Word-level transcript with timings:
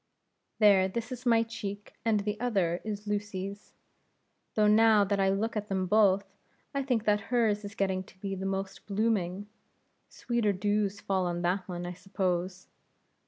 "There; 0.57 0.87
this 0.87 1.11
is 1.11 1.27
my 1.27 1.43
cheek, 1.43 1.93
and 2.03 2.21
the 2.21 2.39
other 2.39 2.81
is 2.83 3.05
Lucy's; 3.05 3.75
though 4.55 4.65
now 4.65 5.03
that 5.03 5.19
I 5.19 5.29
look 5.29 5.55
at 5.55 5.67
them 5.67 5.85
both, 5.85 6.25
I 6.73 6.81
think 6.81 7.03
that 7.05 7.19
hers 7.29 7.63
is 7.63 7.75
getting 7.75 8.03
to 8.05 8.17
be 8.19 8.33
the 8.33 8.47
most 8.47 8.87
blooming; 8.87 9.47
sweeter 10.09 10.53
dews 10.53 11.01
fall 11.01 11.27
on 11.27 11.43
that 11.43 11.67
one, 11.67 11.85
I 11.85 11.93
suppose." 11.93 12.65